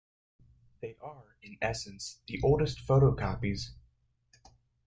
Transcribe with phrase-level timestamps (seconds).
[0.81, 3.75] They are, in essence, the oldest photocopies.